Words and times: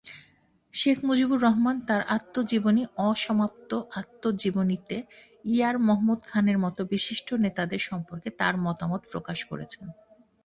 শেখ 0.73 0.97
মুজিবুর 1.03 1.39
রহমান 1.41 1.77
তার 1.87 2.01
আত্মজীবনী 2.07 2.83
অসমাপ্ত 3.05 3.71
আত্মজীবনীতে 3.91 4.97
ইয়ার 5.45 5.75
মোহাম্মদ 5.79 6.19
খানের 6.23 6.57
মত 6.57 6.77
বিশিষ্ট 6.91 7.27
নেতাদের 7.43 7.81
সম্পর্কে 7.89 8.29
তার 8.39 8.55
মতামত 8.57 9.01
প্রকাশ 9.11 9.39
করেছেন। 9.45 9.85